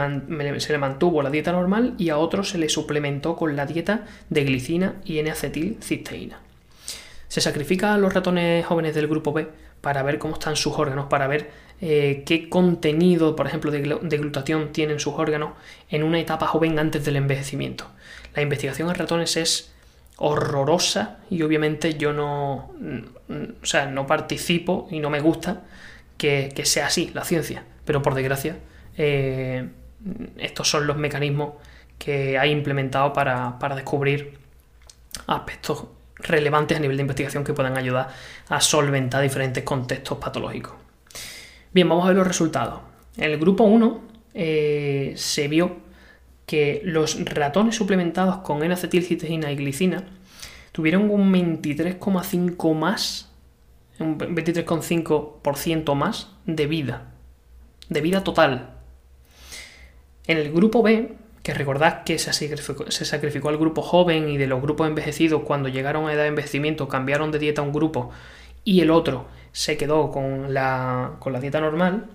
se 0.60 0.72
le, 0.74 0.78
mantuvo 0.78 1.22
la 1.22 1.30
dieta 1.30 1.54
normal 1.54 1.96
y 1.98 2.10
a 2.10 2.18
otro 2.18 2.44
se 2.44 2.58
le 2.58 2.68
suplementó 2.68 3.38
con 3.38 3.56
la 3.56 3.66
dieta 3.66 4.06
de 4.30 4.44
glicina 4.44 4.96
y 5.06 5.20
N-acetilcisteína. 5.20 6.40
Se 7.30 7.40
sacrifica 7.40 7.94
a 7.94 7.98
los 7.98 8.14
ratones 8.14 8.66
jóvenes 8.66 8.94
del 8.94 9.08
grupo 9.08 9.32
B 9.32 9.48
para 9.82 10.04
ver 10.04 10.20
cómo 10.20 10.36
están 10.36 10.56
sus 10.56 10.78
órganos, 10.78 11.08
para 11.08 11.28
ver 11.28 11.52
eh, 11.82 12.24
qué 12.26 12.50
contenido, 12.50 13.36
por 13.36 13.48
ejemplo, 13.48 13.72
de, 13.72 13.82
glutatión 13.82 14.72
tienen 14.72 15.00
sus 15.00 15.16
órganos 15.16 15.52
en 15.90 16.04
una 16.04 16.20
etapa 16.20 16.48
joven 16.48 16.80
antes 16.80 17.04
del 17.04 17.16
envejecimiento. 17.16 17.88
La 18.36 18.42
investigación 18.42 18.90
en 18.90 18.96
ratones 18.96 19.38
es 19.38 19.74
horrorosa 20.18 21.20
y 21.30 21.42
obviamente 21.42 21.96
yo 21.96 22.14
no, 22.14 22.72
o 23.62 23.66
sea, 23.66 23.88
no 23.88 24.06
participo 24.06 24.88
y 24.92 25.00
no 25.00 25.10
me 25.10 25.20
gusta 25.20 25.64
que 26.18 26.62
sea 26.66 26.86
así 26.86 27.10
la 27.16 27.24
ciencia, 27.24 27.64
pero 27.84 28.04
por 28.04 28.14
desgracia 28.14 28.58
eh, 28.98 29.70
estos 30.38 30.70
son 30.70 30.88
los 30.88 30.98
mecanismos 30.98 31.54
que 31.98 32.38
hay 32.38 32.52
implementado 32.52 33.14
para, 33.14 33.58
descubrir 33.76 34.38
aspectos 35.28 35.86
relevantes 36.24 36.78
a 36.78 36.80
nivel 36.80 36.98
de 36.98 37.02
investigación 37.02 37.44
que 37.44 37.54
puedan 37.54 37.78
ayudar 37.78 38.10
a 38.50 38.62
solventar 38.62 39.22
diferentes 39.22 39.64
contextos 39.64 40.18
patológicos. 40.18 40.74
Bien, 41.74 41.88
vamos 41.88 42.06
a 42.06 42.08
ver 42.08 42.18
los 42.18 42.28
resultados. 42.28 42.82
En 43.18 43.32
el 43.32 43.38
grupo 43.38 43.64
1 43.64 44.02
eh, 44.34 45.14
se 45.16 45.48
vio 45.48 45.78
que 46.46 46.82
los 46.84 47.24
ratones 47.26 47.76
suplementados 47.76 48.38
con 48.38 48.64
N-acetilcisteína 48.64 49.52
y 49.52 49.56
glicina 49.56 50.04
tuvieron 50.72 51.10
un 51.10 51.32
23,5 51.32 52.76
más, 52.76 53.32
un 54.00 54.18
23,5% 54.18 55.96
más 55.96 56.30
de 56.46 56.68
vida, 56.68 57.12
de 57.90 58.02
vida 58.02 58.24
total, 58.24 58.72
en 60.28 60.38
el 60.38 60.52
grupo 60.52 60.84
B, 60.84 61.16
que 61.44 61.54
recordad 61.54 62.04
que 62.04 62.20
se 62.20 62.34
sacrificó, 63.06 63.50
al 63.50 63.58
grupo 63.58 63.82
joven 63.82 64.30
y 64.30 64.38
de 64.38 64.48
los 64.48 64.62
grupos 64.62 64.88
envejecidos 64.88 65.42
cuando 65.44 65.70
llegaron 65.70 66.08
a 66.08 66.14
edad 66.14 66.24
de 66.24 66.30
envejecimiento 66.30 66.88
cambiaron 66.88 67.32
de 67.32 67.40
dieta 67.40 67.62
un 67.62 67.74
grupo 67.74 68.12
y 68.64 68.82
el 68.82 68.92
otro 68.92 69.26
se 69.52 69.76
quedó 69.76 70.12
con 70.12 70.54
la, 70.54 71.18
dieta 71.42 71.60
normal, 71.60 72.06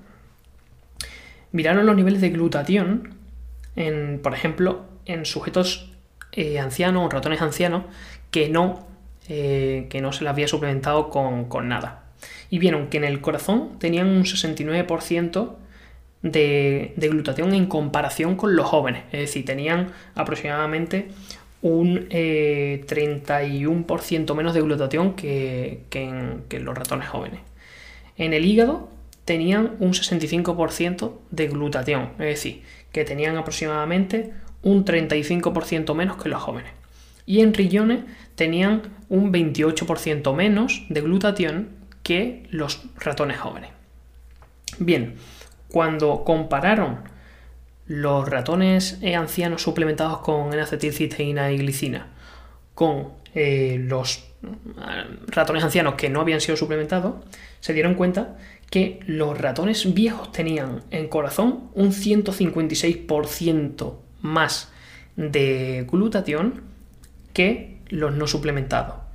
miraron 1.52 1.86
los 1.86 1.96
niveles 1.96 2.20
de 2.20 2.30
glutatión, 2.30 3.14
en, 3.74 4.20
por 4.22 4.32
ejemplo, 4.32 4.84
en 5.06 5.26
sujetos 5.26 5.92
eh, 6.32 6.60
ancianos 6.60 7.04
o 7.04 7.10
ratones 7.10 7.42
ancianos 7.42 7.84
que 8.30 8.48
no, 8.48 8.86
eh, 9.28 9.86
que 9.90 10.00
no 10.00 10.12
se 10.12 10.22
les 10.24 10.30
había 10.30 10.48
suplementado 10.48 11.10
con, 11.10 11.46
con 11.46 11.68
nada. 11.68 12.04
Y 12.48 12.58
vieron 12.58 12.88
que 12.88 12.96
en 12.98 13.04
el 13.04 13.20
corazón 13.20 13.78
tenían 13.80 14.06
un 14.06 14.22
69% 14.22 15.56
de, 16.22 16.94
glutatión 16.96 17.54
en 17.54 17.66
comparación 17.66 18.36
con 18.36 18.56
los 18.56 18.66
jóvenes. 18.66 19.04
Es 19.12 19.20
decir, 19.20 19.44
tenían 19.44 19.92
aproximadamente 20.14 21.08
un 21.62 22.08
31% 22.08 24.30
eh, 24.30 24.34
menos 24.34 24.54
de 24.54 24.60
glutatión 24.60 25.14
que, 25.14 25.84
en, 25.92 26.44
los 26.64 26.76
ratones 26.76 27.08
jóvenes. 27.08 27.40
En 28.16 28.32
el 28.32 28.44
hígado 28.44 28.88
tenían 29.24 29.72
un 29.80 29.92
65% 29.92 31.12
de 31.30 31.48
glutatión, 31.48 32.10
es 32.18 32.26
decir, 32.26 32.62
que 32.92 33.04
tenían 33.04 33.36
aproximadamente 33.36 34.32
un 34.62 34.84
35% 34.84 35.94
menos 35.94 36.22
que 36.22 36.28
los 36.28 36.42
jóvenes. 36.42 36.70
Y 37.26 37.40
en 37.40 37.54
riñones 37.54 38.04
tenían 38.36 38.82
un 39.08 39.32
28% 39.32 40.32
menos 40.34 40.84
de 40.88 41.00
glutatión 41.00 41.70
que 42.04 42.44
los 42.50 42.84
ratones 43.00 43.38
jóvenes. 43.38 43.70
Bien, 44.78 45.16
cuando 45.68 46.24
compararon 46.24 47.00
los 47.86 48.28
ratones 48.28 48.98
ancianos 49.16 49.62
suplementados 49.62 50.18
con 50.18 50.52
N-acetilcisteína 50.52 51.52
y 51.52 51.58
glicina 51.58 52.08
con 52.74 53.10
eh, 53.34 53.78
los 53.80 54.24
eh, 54.42 54.48
ratones 55.28 55.64
ancianos 55.64 55.94
que 55.94 56.10
no 56.10 56.20
habían 56.20 56.40
sido 56.40 56.56
suplementados, 56.56 57.14
se 57.60 57.72
dieron 57.72 57.94
cuenta 57.94 58.36
que 58.70 59.00
los 59.06 59.38
ratones 59.38 59.94
viejos 59.94 60.32
tenían 60.32 60.82
en 60.90 61.08
corazón 61.08 61.70
un 61.74 61.92
156% 61.92 63.94
más 64.20 64.72
de 65.16 65.86
glutatión 65.90 66.62
que 67.32 67.78
los 67.88 68.14
no 68.14 68.26
suplementados 68.26 69.05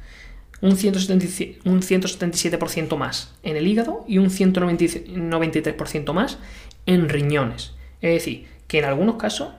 un, 0.62 0.72
177% 0.72 2.98
más 2.98 3.34
en 3.44 3.58
el 3.58 3.68
hígado 3.68 4.06
y 4.08 4.20
un 4.20 4.30
193% 4.30 6.13
más 6.13 6.38
en 6.86 7.10
riñones. 7.10 7.74
Es 8.01 8.13
decir, 8.13 8.48
que 8.68 8.80
en 8.80 8.86
algunos 8.86 9.15
casos 9.15 9.50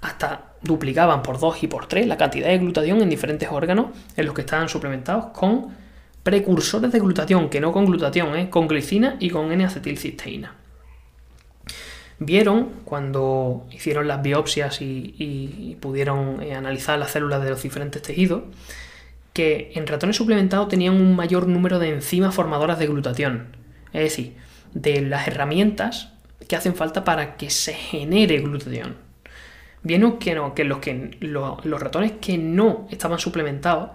hasta 0.00 0.52
duplicaban 0.62 1.22
por 1.22 1.40
2 1.40 1.64
y 1.64 1.66
por 1.66 1.86
3 1.86 2.06
la 2.06 2.16
cantidad 2.16 2.48
de 2.48 2.58
glutatión 2.58 3.00
en 3.00 3.10
diferentes 3.10 3.48
órganos 3.50 3.86
en 4.16 4.26
los 4.26 4.34
que 4.34 4.42
estaban 4.42 4.68
suplementados 4.68 5.32
con 5.32 5.76
precursores 6.22 6.92
de 6.92 7.00
glutatión, 7.00 7.48
que 7.48 7.60
no 7.60 7.72
con 7.72 7.86
glutatión, 7.86 8.36
¿eh? 8.36 8.48
con 8.50 8.68
glicina 8.68 9.16
y 9.18 9.30
con 9.30 9.50
N-acetilcisteína. 9.50 10.54
Vieron 12.20 12.70
cuando 12.84 13.66
hicieron 13.70 14.08
las 14.08 14.22
biopsias 14.22 14.82
y, 14.82 15.76
pudieron 15.80 16.42
eh, 16.42 16.54
analizar 16.54 16.98
las 16.98 17.12
células 17.12 17.42
de 17.42 17.50
los 17.50 17.62
diferentes 17.62 18.02
tejidos 18.02 18.42
que 19.38 19.70
en 19.76 19.86
ratones 19.86 20.16
suplementados 20.16 20.66
tenían 20.66 21.00
un 21.00 21.14
mayor 21.14 21.46
número 21.46 21.78
de 21.78 21.90
enzimas 21.90 22.34
formadoras 22.34 22.80
de 22.80 22.88
glutatión. 22.88 23.46
Es 23.92 24.02
decir, 24.02 24.34
de 24.74 25.00
las 25.00 25.28
herramientas 25.28 26.12
que 26.48 26.56
hacen 26.56 26.74
falta 26.74 27.04
para 27.04 27.36
que 27.36 27.48
se 27.48 27.72
genere 27.72 28.38
glutatión. 28.38 28.96
Vieron 29.84 30.18
que 30.18 30.34
no, 30.34 30.56
que 30.56 30.64
los, 30.64 30.80
que, 30.80 31.16
ratones 31.62 32.14
que 32.20 32.36
no 32.36 32.88
estaban 32.90 33.20
suplementados 33.20 33.90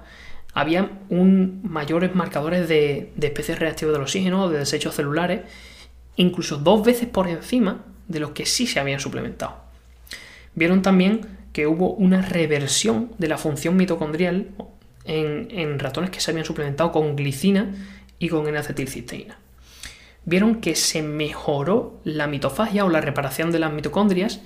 había 0.53 0.89
un 1.09 1.59
mayores 1.63 2.15
marcadores 2.15 2.69
de, 2.69 3.11
de 3.13 3.27
especies 3.27 3.59
reactivas 3.59 3.95
del 3.95 4.03
oxígeno 4.03 4.43
o 4.45 4.49
de 4.49 4.59
desechos 4.59 4.95
celulares, 4.95 5.41
incluso 6.15 6.55
dos 6.55 6.85
veces 6.85 7.09
por 7.09 7.27
encima 7.27 7.83
de 8.07 8.21
los 8.21 8.29
que 8.29 8.45
sí 8.45 8.65
se 8.65 8.79
habían 8.79 9.01
suplementado. 9.01 9.57
Vieron 10.55 10.81
también 10.81 11.43
que 11.51 11.67
hubo 11.67 11.93
una 11.95 12.21
reversión 12.21 13.11
de 13.17 13.27
la 13.27 13.37
función 13.37 13.75
mitocondrial 13.75 14.51
en, 15.05 15.79
ratones 15.79 16.09
que 16.09 16.19
se 16.19 16.31
habían 16.31 16.45
suplementado 16.45 16.91
con 16.91 17.15
glicina 17.15 17.73
y 18.19 18.29
con 18.29 18.47
N-acetilcisteína. 18.47 19.37
Vieron 20.25 20.61
que 20.61 20.75
se 20.75 21.01
mejoró 21.01 21.99
la 22.03 22.27
mitofagia 22.27 22.85
o 22.85 22.89
la 22.89 23.01
reparación 23.01 23.51
de 23.51 23.59
las 23.59 23.73
mitocondrias 23.73 24.41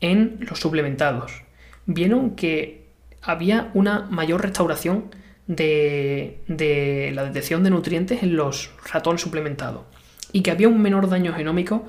en 0.00 0.38
los 0.48 0.60
suplementados. 0.60 1.42
Vieron 1.84 2.34
que 2.36 2.86
había 3.20 3.70
una 3.74 4.06
mayor 4.10 4.42
restauración 4.42 5.14
de, 5.46 7.12
la 7.14 7.24
detección 7.24 7.64
de 7.64 7.70
nutrientes 7.70 8.22
en 8.22 8.36
los 8.36 8.70
ratones 8.90 9.20
suplementados 9.20 9.82
y 10.32 10.42
que 10.42 10.50
había 10.50 10.68
un 10.68 10.80
menor 10.80 11.08
daño 11.08 11.34
genómico 11.34 11.86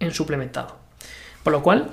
en 0.00 0.12
suplementados. 0.12 0.74
Por 1.42 1.52
lo 1.52 1.62
cual, 1.62 1.90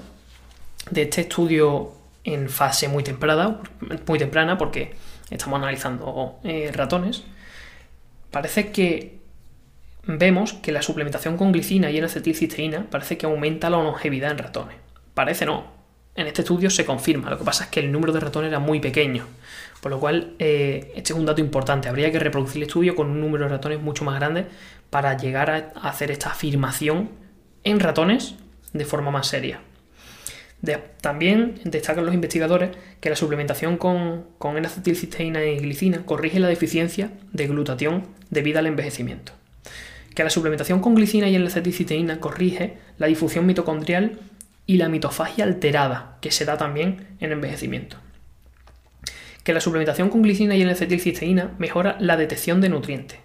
de 0.92 1.04
este 1.04 1.22
estudio 1.22 1.94
en 2.24 2.50
fase 2.50 2.88
muy 2.88 3.04
temprana, 3.04 3.60
muy 4.08 4.20
temprana 4.20 4.58
porque 4.58 4.94
estamos 5.36 5.58
analizando 5.58 6.40
eh, 6.44 6.72
ratones, 6.74 7.24
parece 8.32 8.72
que 8.72 9.20
vemos 10.06 10.54
que 10.54 10.72
la 10.72 10.82
suplementación 10.82 11.38
con 11.38 11.52
glicina 11.52 11.92
y 11.92 11.98
N-acetilcisteína 11.98 12.88
parece 12.90 13.18
que 13.18 13.26
aumenta 13.26 13.70
la 13.70 13.78
longevidad 13.78 14.32
en 14.32 14.38
ratones. 14.38 14.76
Parece 15.14 15.46
no, 15.46 15.66
en 16.16 16.28
este 16.28 16.42
estudio 16.42 16.70
se 16.70 16.86
confirma. 16.86 17.30
Lo 17.30 17.38
que 17.38 17.44
pasa 17.44 17.66
es 17.66 17.70
que 17.70 17.80
el 17.80 17.92
número 17.92 18.12
de 18.12 18.20
ratones 18.20 18.50
era 18.50 18.60
muy 18.60 18.80
pequeño. 18.80 19.26
Por 19.82 19.92
lo 19.92 20.00
cual, 20.00 20.34
eh, 20.40 20.92
este 20.96 21.14
es 21.14 21.20
un 21.20 21.26
dato 21.26 21.40
importante. 21.40 21.88
Habría 21.88 22.12
que 22.12 22.20
reproducir 22.20 22.58
el 22.58 22.68
estudio 22.68 22.96
con 22.96 23.10
un 23.10 23.22
número 23.22 23.46
de 23.46 23.52
ratones 23.52 23.80
mucho 23.80 24.04
más 24.04 24.16
grande 24.16 24.46
para 24.90 25.16
llegar 25.16 25.50
a 25.50 25.88
hacer 25.88 26.12
esta 26.12 26.32
afirmación 26.32 27.10
en 27.64 27.80
ratones 27.80 28.36
de 28.74 28.86
forma 28.86 29.12
más 29.12 29.28
seria. 29.28 29.62
También 31.02 31.60
destacan 31.64 32.06
los 32.06 32.14
investigadores 32.14 32.72
que 33.00 33.10
la 33.10 33.16
suplementación 33.16 33.78
con, 33.78 34.26
con 34.38 34.58
N-acetilcisteína 34.58 35.46
y 35.46 35.60
glicina 35.60 36.06
corrige 36.06 36.40
la 36.40 36.48
deficiencia 36.48 37.12
de 37.32 37.48
glutatión 37.48 38.08
debida 38.30 38.60
al 38.60 38.68
envejecimiento. 38.68 39.32
Que 40.16 40.24
la 40.24 40.30
suplementación 40.30 40.82
con 40.82 40.96
glicina 40.96 41.30
y 41.30 41.36
N-acetilcisteína 41.36 42.20
corrige 42.20 42.78
la 42.98 43.08
difusión 43.08 43.46
mitocondrial 43.46 44.20
y 44.66 44.78
la 44.78 44.90
mitofagia 44.90 45.46
alterada, 45.46 46.18
que 46.22 46.32
se 46.32 46.46
da 46.46 46.58
también 46.58 47.08
en 47.20 47.32
envejecimiento. 47.32 47.98
Que 49.44 49.54
la 49.54 49.62
suplementación 49.62 50.10
con 50.10 50.22
glicina 50.22 50.58
y 50.58 50.62
N-acetilcisteína 50.62 51.56
mejora 51.58 51.96
la 52.00 52.18
detección 52.18 52.60
de 52.60 52.70
nutrientes, 52.70 53.20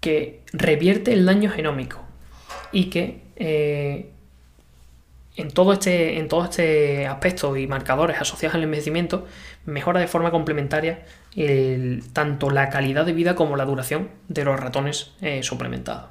que 0.00 0.42
revierte 0.52 1.12
el 1.12 1.26
daño 1.26 1.50
genómico. 1.50 2.04
Y 2.72 2.84
que 2.84 3.20
eh, 3.36 4.10
en, 5.36 5.50
todo 5.50 5.72
este, 5.72 6.18
en 6.18 6.28
todo 6.28 6.44
este 6.44 7.06
aspecto 7.06 7.56
y 7.56 7.66
marcadores 7.66 8.20
asociados 8.20 8.54
al 8.54 8.62
envejecimiento 8.62 9.26
mejora 9.66 10.00
de 10.00 10.06
forma 10.06 10.30
complementaria 10.30 11.04
tanto 12.12 12.50
la 12.50 12.70
calidad 12.70 13.04
de 13.04 13.12
vida 13.12 13.34
como 13.34 13.56
la 13.56 13.64
duración 13.64 14.10
de 14.28 14.44
los 14.44 14.58
ratones 14.58 15.12
eh, 15.20 15.42
suplementados. 15.42 16.10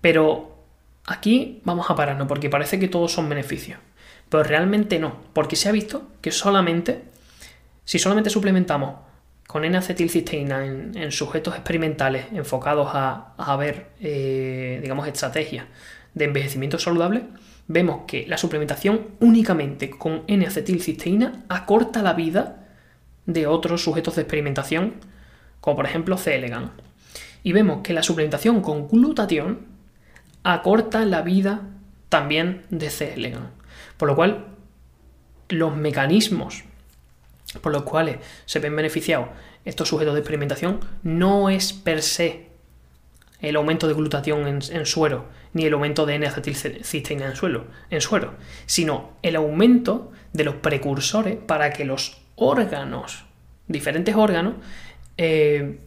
Pero 0.00 0.64
aquí 1.06 1.60
vamos 1.64 1.90
a 1.90 1.96
pararnos 1.96 2.28
porque 2.28 2.48
parece 2.48 2.78
que 2.78 2.88
todos 2.88 3.12
son 3.12 3.28
beneficios. 3.28 3.78
Pero 4.28 4.42
realmente 4.42 4.98
no, 4.98 5.16
porque 5.32 5.56
se 5.56 5.68
ha 5.68 5.72
visto 5.72 6.08
que 6.22 6.30
solamente 6.30 7.02
si 7.84 7.98
solamente 7.98 8.30
suplementamos 8.30 8.96
con 9.46 9.64
N-acetilcisteína 9.64 10.64
en, 10.64 11.12
sujetos 11.12 11.54
experimentales 11.54 12.26
enfocados 12.32 12.88
a, 12.92 13.56
ver, 13.58 13.90
eh, 14.00 14.78
digamos, 14.82 15.06
estrategias 15.06 15.66
de 16.14 16.24
envejecimiento 16.24 16.78
saludable, 16.78 17.24
vemos 17.66 18.02
que 18.06 18.26
la 18.26 18.38
suplementación 18.38 19.08
únicamente 19.20 19.90
con 19.90 20.22
N-acetilcisteína 20.26 21.44
acorta 21.48 22.02
la 22.02 22.12
vida 22.12 22.66
de 23.26 23.46
otros 23.46 23.82
sujetos 23.82 24.16
de 24.16 24.22
experimentación, 24.22 24.94
como 25.60 25.76
por 25.76 25.86
ejemplo 25.86 26.18
C. 26.18 26.36
elegans. 26.36 26.70
Y 27.42 27.52
vemos 27.52 27.80
que 27.82 27.92
la 27.92 28.02
suplementación 28.02 28.60
con 28.60 28.88
glutatión 28.88 29.66
acorta 30.42 31.04
la 31.04 31.22
vida 31.22 31.62
también 32.08 32.62
de 32.70 32.90
C. 32.90 33.14
elegans. 33.14 33.50
Por 33.96 34.08
lo 34.08 34.16
cual, 34.16 34.46
los 35.48 35.76
mecanismos 35.76 36.64
por 37.60 37.72
los 37.72 37.82
cuales 37.82 38.18
se 38.46 38.58
ven 38.58 38.74
beneficiados 38.74 39.28
estos 39.64 39.88
sujetos 39.88 40.14
de 40.14 40.20
experimentación 40.20 40.80
no 41.02 41.50
es 41.50 41.72
per 41.72 42.02
se 42.02 42.43
el 43.40 43.56
aumento 43.56 43.86
de 43.88 43.94
glutatión 43.94 44.46
en, 44.46 44.86
suero 44.86 45.28
ni 45.52 45.64
el 45.64 45.72
aumento 45.74 46.06
de 46.06 46.14
N-acetilcisteína 46.16 47.26
en, 47.26 47.62
en 47.90 48.00
suero, 48.00 48.34
sino 48.66 49.12
el 49.22 49.36
aumento 49.36 50.12
de 50.32 50.44
los 50.44 50.56
precursores 50.56 51.36
para 51.36 51.70
que 51.70 51.84
los 51.84 52.20
órganos, 52.36 53.24
diferentes 53.68 54.14
órganos, 54.16 54.54
eh, 55.16 55.78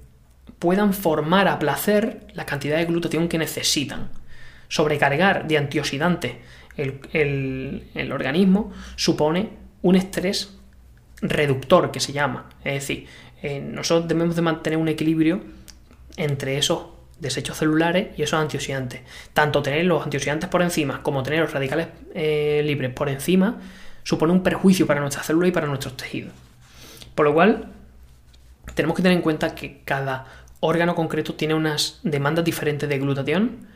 puedan 0.60 0.94
formar 0.94 1.48
a 1.48 1.60
placer 1.60 2.27
la 2.34 2.46
cantidad 2.46 2.77
de 2.77 2.86
glutatión 2.86 3.27
que 3.27 3.38
necesitan. 3.38 4.10
Sobrecargar 4.70 5.48
de 5.48 5.58
antioxidantes 5.58 6.34
el 6.77 8.12
organismo 8.12 8.72
supone 8.96 9.50
un 9.82 9.96
estrés 9.96 10.58
reductor 11.22 11.92
que 11.92 12.00
se 12.00 12.13
llama. 12.13 12.50
Es 12.63 12.74
decir, 12.74 13.08
eh, 13.42 13.60
nosotros 13.60 14.08
debemos 14.08 14.36
de 14.36 14.42
mantener 14.42 14.77
un 14.80 14.88
equilibrio 14.88 15.42
entre 16.16 16.58
esos 16.58 16.86
desechos 17.19 17.57
celulares 17.57 18.09
y 18.17 18.24
esos 18.24 18.39
antioxidantes. 18.39 19.01
Tanto 19.33 19.62
tener 19.62 19.85
los 19.85 20.03
antioxidantes 20.03 20.50
por 20.50 20.61
encima 20.61 21.01
como 21.03 21.24
tener 21.24 21.42
los 21.42 21.51
radicales 21.51 21.87
eh, 22.13 22.61
libres 22.65 22.94
por 22.94 23.09
encima 23.09 23.57
supone 24.03 24.33
un 24.33 24.44
perjuicio 24.44 24.87
para 24.87 25.01
nuestras 25.01 25.25
células 25.25 25.50
y 25.50 25.51
para 25.51 25.68
nuestros 25.68 25.98
tejidos. 25.98 26.31
Por 27.15 27.25
lo 27.25 27.33
cual, 27.33 27.68
tenemos 28.74 28.96
que 28.96 29.03
tener 29.03 29.18
en 29.18 29.24
cuenta 29.24 29.55
que 29.55 29.81
cada 29.83 30.25
órgano 30.59 30.96
concreto 30.96 31.33
tiene 31.35 31.53
unas 31.53 32.00
demandas 32.03 32.46
diferentes 32.46 32.87
de 32.87 33.00
glutatión, 33.00 33.68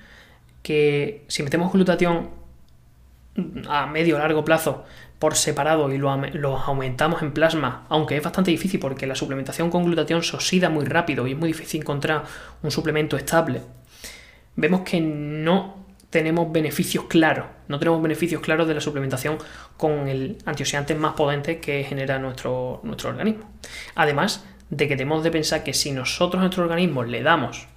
que 0.64 1.26
si 1.28 1.44
metemos 1.44 1.74
glutatión 1.74 2.30
a 3.70 3.86
medio 3.88 4.16
o 4.16 4.20
largo 4.20 4.44
plazo 4.44 4.86
por 5.20 5.36
separado 5.36 5.92
y 5.94 5.98
lo, 5.98 6.10
aumentamos 6.58 7.22
en 7.22 7.32
plasma, 7.32 7.86
aunque 7.90 8.18
es 8.18 8.24
bastante 8.24 8.52
difícil 8.52 8.80
porque 8.80 9.06
la 9.06 9.16
suplementación 9.16 9.70
con 9.70 9.86
glutatión 9.86 10.24
se 10.24 10.36
oxida 10.36 10.70
muy 10.70 10.86
rápido 10.86 11.28
y 11.28 11.34
es 11.34 11.38
muy 11.38 11.50
difícil 11.50 11.82
encontrar 11.82 12.24
un 12.64 12.72
suplemento 12.72 13.18
estable, 13.18 13.62
vemos 14.56 14.82
que 14.82 15.00
no 15.00 15.86
tenemos 16.10 16.52
beneficios 16.52 17.06
claros, 17.06 17.46
no 17.68 17.80
tenemos 17.80 18.02
beneficios 18.02 18.42
claros 18.42 18.68
de 18.68 18.74
la 18.74 18.82
suplementación 18.82 19.38
con 19.78 20.08
el 20.08 20.40
antioxidante 20.46 20.96
más 20.96 21.14
potente 21.14 21.60
que 21.60 21.84
genera 21.84 22.20
nuestro, 22.20 22.82
nuestro 22.84 23.12
organismo. 23.12 23.50
Además 23.96 24.44
de 24.72 24.88
que 24.88 24.98
tenemos 24.98 25.24
de 25.24 25.32
pensar 25.32 25.64
que 25.64 25.74
si 25.74 25.92
nosotros 25.92 26.40
a 26.40 26.44
nuestro 26.44 26.64
organismo 26.64 27.04
le 27.04 27.22
damos, 27.22 27.68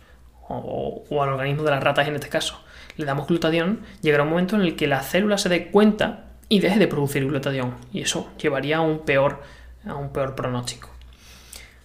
o, 0.49 1.23
al 1.23 1.31
organismo 1.31 1.63
de 1.63 1.71
las 1.71 1.83
ratas 1.83 2.09
en 2.09 2.15
este 2.15 2.29
caso, 2.29 2.61
le 2.97 3.05
damos 3.05 3.27
glutatión, 3.27 3.81
llegará 4.03 4.23
un 4.23 4.31
momento 4.31 4.57
en 4.57 4.63
el 4.63 4.77
que 4.77 4.87
la 4.87 5.03
célula 5.03 5.39
se 5.39 5.49
dé 5.49 5.69
cuenta 5.69 6.27
y 6.49 6.61
deje 6.61 6.79
de 6.79 6.87
producir 6.87 7.27
glutatión. 7.27 7.75
Y 7.93 8.03
eso 8.03 8.31
llevaría 8.41 8.79
a 8.79 8.81
un 8.81 9.01
peor, 9.01 9.43
a 9.87 9.95
un 9.95 10.13
peor 10.13 10.35
pronóstico. 10.35 10.91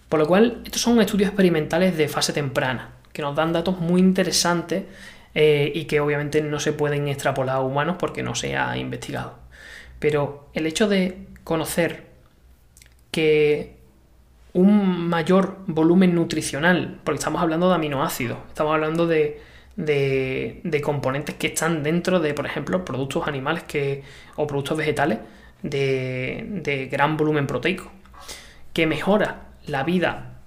Por 0.08 0.20
lo 0.20 0.26
cual, 0.26 0.60
estos 0.64 0.82
son 0.82 1.00
estudios 1.00 1.28
experimentales 1.28 1.96
de 1.96 2.08
fase 2.08 2.32
temprana, 2.32 2.90
que 3.12 3.22
nos 3.22 3.34
dan 3.36 3.52
datos 3.52 3.78
muy 3.78 4.00
interesantes 4.00 4.84
eh, 5.34 5.70
y 5.74 5.84
que 5.84 6.00
obviamente 6.00 6.42
no 6.42 6.58
se 6.60 6.72
pueden 6.72 7.08
extrapolar 7.08 7.56
a 7.56 7.60
humanos 7.60 7.96
porque 7.98 8.22
no 8.22 8.34
se 8.34 8.56
ha 8.56 8.76
investigado. 8.76 9.38
Pero 9.98 10.48
el 10.54 10.66
hecho 10.66 10.88
de 10.88 11.26
conocer 11.44 12.06
que 13.10 13.79
un 14.52 15.08
mayor 15.08 15.58
volumen 15.66 16.14
nutricional, 16.14 16.98
porque 17.04 17.18
estamos 17.18 17.40
hablando 17.42 17.68
de 17.68 17.74
aminoácidos, 17.76 18.38
estamos 18.48 18.74
hablando 18.74 19.06
de, 19.06 19.40
de, 19.76 20.80
componentes 20.82 21.36
que 21.36 21.48
están 21.48 21.82
dentro 21.82 22.20
de, 22.20 22.34
por 22.34 22.46
ejemplo, 22.46 22.84
productos 22.84 23.26
animales 23.28 23.62
que, 23.64 24.02
o 24.36 24.46
productos 24.46 24.78
vegetales 24.78 25.18
de, 25.62 26.88
gran 26.90 27.16
volumen 27.16 27.46
proteico, 27.46 27.90
que 28.72 28.86
mejora 28.86 29.48
la 29.66 29.84
vida 29.84 30.38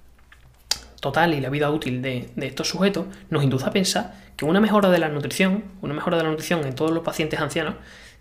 total 1.00 1.34
y 1.34 1.40
la 1.40 1.50
vida 1.50 1.70
útil 1.70 2.02
de, 2.02 2.30
estos 2.36 2.68
sujetos, 2.68 3.06
nos 3.30 3.42
induce 3.42 3.66
a 3.66 3.70
pensar 3.70 4.14
que 4.36 4.44
una 4.44 4.60
mejora 4.60 4.90
de 4.90 4.98
la 4.98 5.08
nutrición, 5.08 5.64
una 5.80 5.94
mejora 5.94 6.16
de 6.16 6.24
la 6.24 6.30
nutrición 6.30 6.64
en 6.66 6.74
todos 6.74 6.90
los 6.90 7.04
pacientes 7.04 7.40
ancianos, 7.40 7.76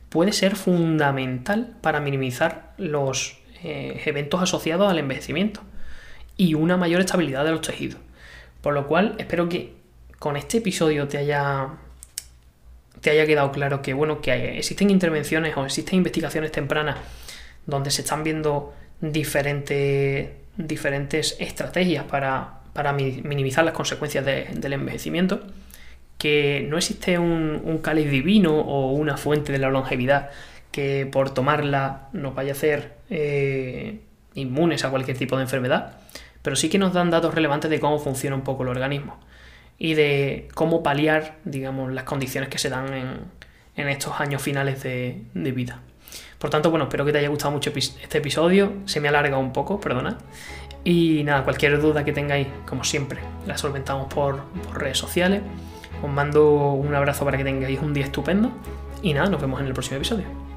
puede 0.09 0.31
ser 0.31 0.55
fundamental 0.55 1.75
para 1.81 1.99
minimizar 1.99 2.73
los 2.77 3.39
eh, 3.63 4.03
eventos 4.05 4.41
asociados 4.41 4.89
al 4.89 4.99
envejecimiento 4.99 5.61
y 6.37 6.53
una 6.53 6.77
mayor 6.77 7.01
estabilidad 7.01 7.45
de 7.45 7.51
los 7.51 7.61
tejidos. 7.61 7.99
Por 8.61 8.73
lo 8.73 8.87
cual, 8.87 9.15
espero 9.17 9.49
que 9.49 9.73
con 10.19 10.37
este 10.37 10.59
episodio 10.59 11.07
te 11.07 11.17
haya 11.17 11.67
te 13.01 13.09
haya 13.09 13.25
quedado 13.25 13.51
claro 13.51 13.81
que 13.81 13.93
bueno 13.93 14.21
que 14.21 14.59
existen 14.59 14.89
intervenciones 14.89 15.57
o 15.57 15.65
existen 15.65 15.97
investigaciones 15.97 16.53
tempranas 16.53 16.95
donde 17.65 17.91
se 17.91 18.01
están 18.03 18.23
viendo 18.23 18.73
diferentes 19.01 20.29
diferentes 20.55 21.35
estrategias 21.39 22.05
para, 22.05 22.61
minimizar 23.23 23.65
las 23.65 23.73
consecuencias 23.73 24.25
del 24.25 24.73
envejecimiento 24.73 25.41
que 26.17 26.65
no 26.69 26.77
existe 26.77 27.19
un, 27.19 27.61
un 27.65 27.79
cáliz 27.79 28.09
divino 28.09 28.57
o 28.57 28.93
una 28.93 29.17
fuente 29.17 29.51
de 29.51 29.57
la 29.57 29.69
longevidad 29.69 30.29
que 30.71 31.07
por 31.11 31.33
tomarla 31.33 32.07
nos 32.13 32.33
vaya 32.33 32.53
a 32.53 32.53
hacer 32.53 32.93
eh, 33.09 33.99
inmunes 34.35 34.85
a 34.85 34.89
cualquier 34.89 35.17
tipo 35.17 35.35
de 35.37 35.43
enfermedad, 35.43 35.97
pero 36.41 36.55
sí 36.55 36.69
que 36.69 36.77
nos 36.77 36.93
dan 36.93 37.09
datos 37.09 37.33
relevantes 37.33 37.69
de 37.69 37.79
cómo 37.79 37.99
funciona 37.99 38.35
un 38.35 38.43
poco 38.43 38.63
el 38.63 38.69
organismo 38.69 39.17
y 39.77 39.95
de 39.95 40.47
cómo 40.53 40.83
paliar, 40.83 41.37
digamos, 41.45 41.91
las 41.91 42.03
condiciones 42.03 42.49
que 42.49 42.57
se 42.57 42.69
dan 42.69 42.93
en, 42.93 43.87
estos 43.89 44.19
años 44.19 44.41
finales 44.41 44.83
de, 44.83 45.23
vida. 45.33 45.79
Por 46.37 46.49
tanto, 46.49 46.69
bueno, 46.69 46.85
espero 46.85 47.05
que 47.05 47.11
te 47.11 47.19
haya 47.19 47.29
gustado 47.29 47.51
mucho 47.51 47.71
este 47.75 48.17
episodio. 48.17 48.73
Se 48.85 48.99
me 48.99 49.07
alarga 49.07 49.37
un 49.37 49.53
poco, 49.53 49.79
perdona. 49.79 50.17
Y 50.83 51.23
nada, 51.23 51.43
cualquier 51.43 51.81
duda 51.81 52.03
que 52.03 52.11
tengáis, 52.11 52.47
como 52.67 52.83
siempre, 52.83 53.19
la 53.47 53.57
solventamos 53.57 54.13
por 54.13 54.43
redes 54.73 54.97
sociales. 54.97 55.41
Os 56.03 56.09
mando 56.09 56.73
un 56.73 56.93
abrazo 56.93 57.23
para 57.23 57.37
que 57.37 57.45
tengáis 57.45 57.79
un 57.79 57.93
día 57.93 58.05
estupendo. 58.05 58.51
Y 59.01 59.13
nada, 59.13 59.29
nos 59.29 59.41
vemos 59.41 59.61
en 59.61 59.67
el 59.67 59.73
próximo 59.73 59.97
episodio. 59.97 60.52